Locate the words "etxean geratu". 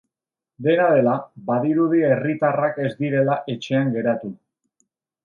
3.57-4.33